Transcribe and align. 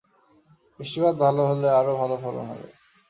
বৃষ্টিপাত 0.79 1.15
ভালো 1.17 1.41
হলে, 1.49 1.67
আরও 1.79 1.93
ভালো 1.97 2.15
ফলন 2.23 2.45
হবে। 2.51 2.67